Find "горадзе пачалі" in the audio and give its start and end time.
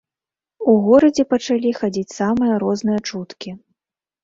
0.85-1.75